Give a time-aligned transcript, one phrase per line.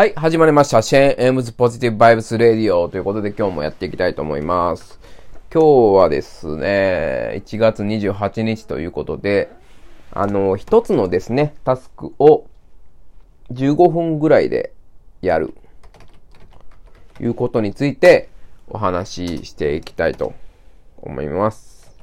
[0.00, 0.80] はい、始まりました。
[0.80, 4.98] シェーン・エムズ・ポジティブ・バイブス・レディオということで今日もやっていきたいと思います。
[5.52, 9.52] 今日はですね、1月28日ということで、
[10.10, 12.46] あの、一つのですね、タスクを
[13.52, 14.72] 15分ぐらいで
[15.20, 15.52] やる、
[17.20, 18.30] いうことについて
[18.70, 20.32] お話ししていきたいと
[21.02, 21.94] 思います。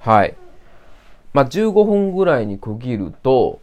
[0.00, 0.34] はい。
[1.32, 3.60] まあ、15分ぐらいに区切ると、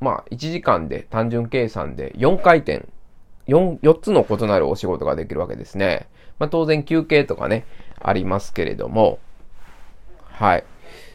[0.00, 2.86] まあ、1時間で単純計算で4回転、
[3.48, 6.08] 4、4つの異なるお仕事ができるわけですね。
[6.38, 7.64] まあ、当然休憩とかね、
[8.00, 9.18] ありますけれども、
[10.28, 10.64] はい。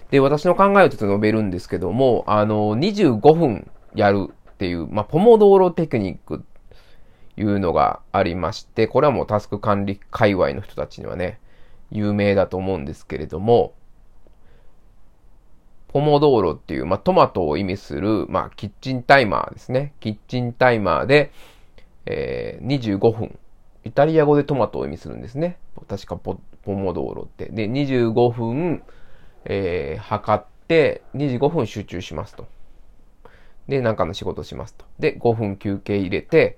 [0.09, 6.43] で、私の考えをちょっと述べるんですけども、あの、25分やるっていう、まあ、ポモドーロテクニック
[7.37, 11.39] いうのがありまして、これはもうタスク管理界隈の人たちにはね、
[11.91, 13.73] 有名だと思うんですけれども、
[15.93, 19.93] ポモドーロっていう、まあ、トマトを意味する、まあ、キッチンタイマーですね。
[19.99, 21.31] キッチンタイマーで、
[22.05, 23.37] えー、25分。
[23.83, 25.57] イタリア語でトマトを意味するんですね。
[25.87, 27.45] 確かポポモドーロって。
[27.47, 28.83] で、25分、
[29.45, 32.47] えー、測って、25分集中しますと。
[33.67, 34.85] で、なんかの仕事しますと。
[34.99, 36.57] で、5分休憩入れて、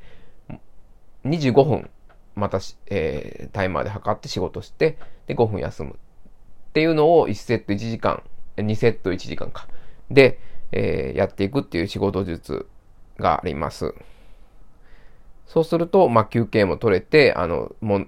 [1.25, 1.89] 25分、
[2.35, 5.91] またし、えー、タイマーで測って仕事して、で、5分休む。
[5.91, 8.21] っていうのを1セット1時間
[8.57, 9.67] 2セット1時間か。
[10.11, 10.39] で、
[10.71, 12.67] えー、やっていくっていう仕事術
[13.17, 13.93] があります。
[15.47, 18.07] そうすると、まあ、休憩も取れて、あの、もう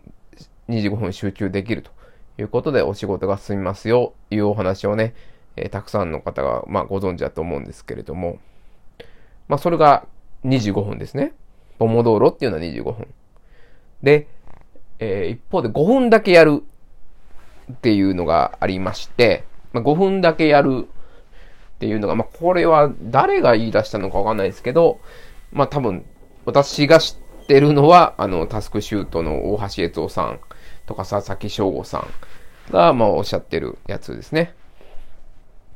[0.70, 1.92] 25分集中できると
[2.40, 5.14] いうことでお仕事が進みますよ、いうお話をね、
[5.56, 8.40] えー、たくさんの方が、まあ、ご存知だと思うんですけれども、
[9.48, 10.08] まあ、それが
[10.44, 11.34] 25分ですね。
[11.78, 13.08] ポモドーロっていうのは25分。
[14.02, 14.28] で、
[15.00, 16.64] えー、一方で5分だけやる
[17.72, 19.44] っていうのがありまして、
[19.76, 20.88] まあ、5分だけやる
[21.76, 25.02] っていうのが、まあ、これは誰が言い出したのかわかんないですけど、
[25.52, 26.06] まあ、多分、
[26.46, 30.40] 私が知ってるのは、あの、タスクシュートの大橋悦夫さん
[30.86, 32.08] とか佐々木翔吾さん
[32.72, 34.54] が、まあ、おっしゃってるやつですね。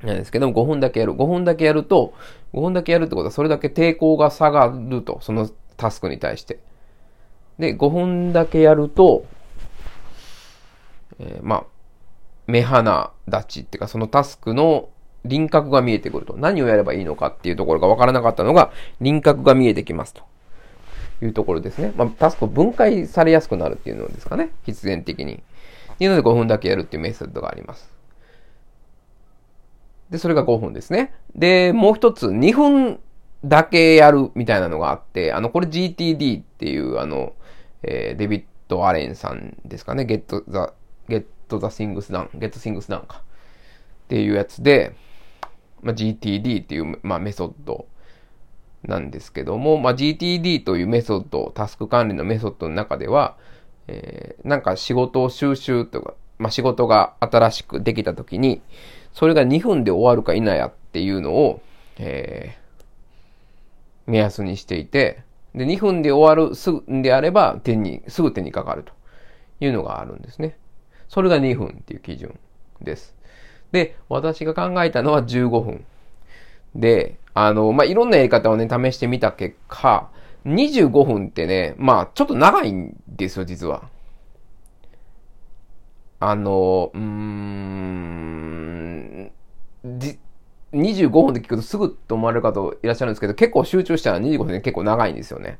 [0.02, 1.14] なんですけども、5分だけやる。
[1.14, 2.14] 5分だけやると、
[2.54, 6.60] 5分だけやるってことは、それだけ抵抗が下がると、そのタスクに対して。
[7.58, 9.26] で、5分だけやると、
[11.20, 11.64] えー、まあ、
[12.50, 14.90] 目鼻立ちっていうか、そのタスクの
[15.26, 16.36] 輪郭が見えてくると。
[16.38, 18.72] 何をやればいいのかっていうところがわからなかったのが、
[19.02, 20.24] 輪郭が見えてきますと。
[21.22, 21.94] いうところですね。
[21.98, 24.52] まあ、タスクを分解されやすくなるっていうのですかね。
[24.66, 25.36] 必然的に。
[25.94, 27.92] っていうので5分だけやるっていうメソッドがあります。
[30.10, 31.14] で、それが5分ですね。
[31.36, 33.00] で、もう一つ、2分
[33.44, 37.34] だけやるみたいなのがあって、あの、これ GTD っていう、あの、
[37.84, 40.04] えー、デビッド・アレンさんですかね。
[40.04, 40.74] Get the,
[41.14, 41.26] Get
[41.58, 43.22] the Things Done, Get Things Done か。
[44.06, 44.96] っていうやつで、
[45.82, 47.88] まあ、GTD っていう、まあ、メソッド
[48.84, 53.38] なんですけども、まあ、GTD というメソッド、タスク管理のメソッドの中では、
[53.88, 58.62] えー、なんか仕事を収集とか、まあ、仕事が新しくできたときに、
[59.14, 61.62] それが2分で終わるか否やっていうのを、
[61.98, 65.24] えー、目安にしていて、
[65.54, 68.94] で、2分で終わるすぐであれば手に、すぐ手にかかると
[69.60, 70.58] いうのがあるんですね。
[71.10, 72.38] それが2分っていう基準
[72.82, 73.16] です。
[73.72, 75.86] で、私が考えたのは15分。
[76.76, 80.10] で、あの、まあ、いろんなやり方をね、試してみた結果、
[80.46, 83.90] 25分ってね、まあ、ちょっと長いんですよ、実は。
[86.20, 89.32] あの、うーん、
[90.74, 95.58] 25分で聞くとすぐと思われる方いらっしゃるんですけど、結構集中したら25分で結構長いんですよね。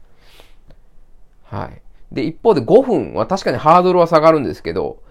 [1.44, 1.82] はい。
[2.12, 5.02] で、一方で5分は確かにハードルは下がるんですけど、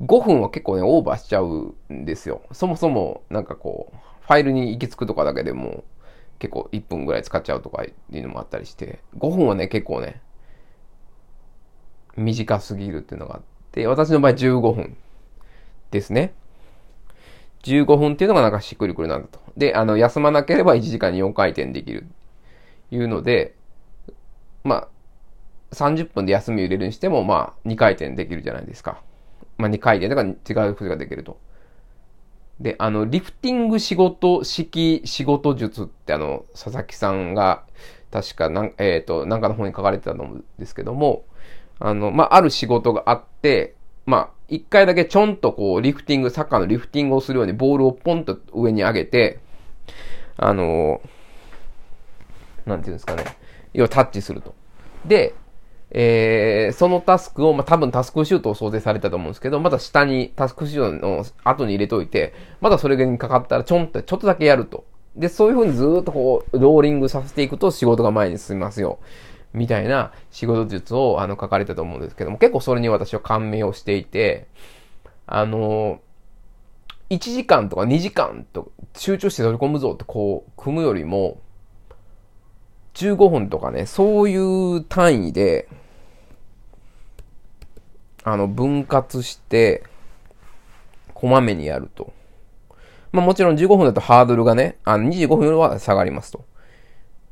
[0.00, 2.42] 5分は結構ね、オーバーしちゃうんですよ。
[2.52, 3.96] そもそも、なんかこう、
[4.26, 5.84] ファイルに行き着くとかだけでも、
[6.38, 10.20] 結構1分ぐらい使っちゃうとかいうのもあったりして、5分はね、結構ね、
[12.16, 13.42] 短すぎるっていうのがあっ
[13.72, 14.96] て、私の場合15分
[15.90, 16.34] ですね。
[17.62, 19.40] 15分っていうのがなんかしっくりくるなんだと。
[19.56, 22.06] で、あの、休まなければ1時間に4回転できる。
[22.90, 23.54] いうので、
[24.62, 24.88] まあ、
[25.72, 29.02] 30分で休みを入れるにしても、まあ、2回転できるじゃないですか。
[29.58, 31.38] まあ、2回転とから違うことができると。
[32.60, 37.64] で、あの、リフティング仕事式仕事術ってあの、佐々木さんが、
[38.10, 41.24] 確かなん、えっ、ー、と、なんかの本に書かれてたと思うんですけども、
[41.78, 43.74] あの、まあ、ある仕事があって、
[44.06, 49.40] まあ、一回だけちょんとこう、リフティング、サッカーのリフティングをするようにボールをポンと上に上げて、
[50.36, 51.00] あの、
[52.64, 53.24] なんていうんですかね、
[53.74, 54.54] 要はタッチすると。
[55.04, 55.34] で、
[55.90, 64.84] えー、そのタスクを、まあ、多分タスクシュートを想定されたと思うんですけど、また下にタスクシュートの後に入れといて、またそれにかかったらちょんってちょっとだけやると
[65.16, 68.98] で、そういう風にずっとこう、ローリングさせていくと仕事が前に進みますよ。
[69.54, 74.46] みたいな仕事術をあの書かれたと思うんですけども、結構それに私は感銘をしていて、
[75.26, 76.00] あの、
[77.08, 81.38] 1時間とか2時間と集中して取り込むぞってこう、組むよりも、
[82.96, 85.68] 15分とかね、そういう単位で、
[88.24, 89.84] あの、分割して、
[91.14, 92.12] こまめにやると。
[93.12, 96.44] まあもちろん15分だとハードルがね、あの25分は下がりますと。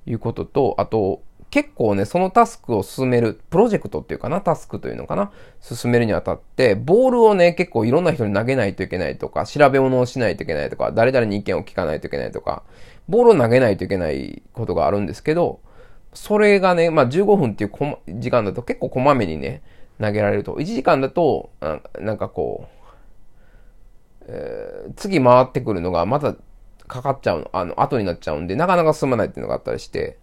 [0.07, 1.23] いうことと、あと、
[1.55, 5.31] 結構ね、そのタスクを進める、プロジェクトっていうかな、タスクというのかな、
[5.61, 12.65] 進めるにあたって、ボールをね、結構いろんな人に投げないといけないとか、調べ物をしないといけないとか、誰々に意見を聞かないといけないとか、
[13.09, 15.61] ボールを投げないといけないことがあるんですけど、
[16.13, 19.63] それがね、まあ15分っていうま時間だと結構こまめにね、
[20.01, 20.55] 投げられると。
[20.55, 21.51] 1時間だと、
[22.01, 22.67] なんかこ
[24.23, 26.35] う、えー、次回ってくるのがまた
[26.89, 30.19] かかっちゃうの、あの、後になっちゃうんで、なかなか進まないっていうのがあったりして、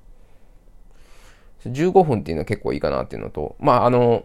[1.70, 4.24] 15分っていうのは結構いいかなっていうのと、まあ、あの、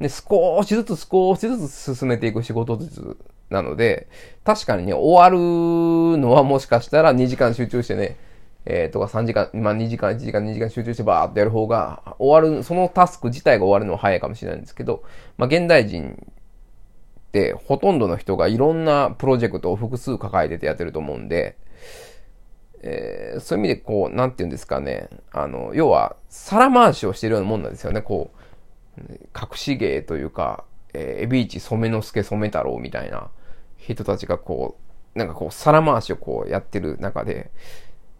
[0.00, 3.16] ね、少しずつ少しずつ進めていく仕事術
[3.50, 4.08] なので、
[4.44, 8.16] 確かにね、終わるのはもしかしたら2時間集中してね、
[8.64, 15.02] えー、とか3時間、まあ2時間、1時間、2時間集中してバーってやる方が、終わる、そのタスク自体が終わるのは早いかもしれないんですけど、
[15.36, 16.26] まあ現代人
[17.28, 21.56] ってほとんどの人がいろんなプロジェクトを複数抱えててやってると思うんで、
[22.82, 28.32] えー、そういう意味でこう、なんて言うんですかね、あの、要は、皿回しをしてるようなもんなんですよね、こ
[28.98, 29.02] う、
[29.38, 33.30] 隠し芸というか、えー、エビーチ染之助染太郎みたいな
[33.78, 34.76] 人たちがこ
[35.14, 37.50] う、なんかこう、皿回しをこうやってる中で、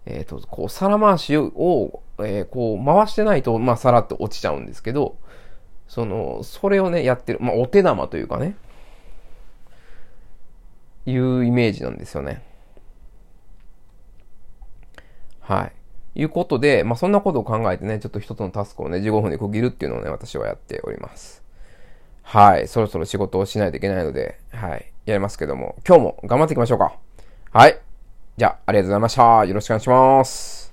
[0.07, 5.17] えっ、ー、と、こう、皿回しを、えー、こう、回してないと、まあ、皿って落ちちゃうんですけど、
[5.89, 8.57] その、それをね、やってる、まあ、お手玉というかね、
[11.07, 12.43] いうイメージなんですよね。
[15.43, 15.73] はい。
[16.15, 21.43] いうことで、まあ、そんなことを考えてね、ちょっと一つのタスクをね、15分で区切るっていうのをね、私はやっております。
[22.23, 22.69] はい。
[22.69, 24.93] そろそろ仕事をしないといけないので、はい。
[25.07, 26.95] やりますけども、今日も頑張っていきましょうか。
[27.51, 27.79] はい。
[28.37, 29.45] じゃあ、ありがとうございました。
[29.45, 30.72] よろしくお願いします。